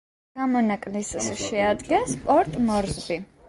გამონაკლისს 0.39 1.29
შეადგენს 1.43 2.19
პორტ-მორზბი. 2.27 3.25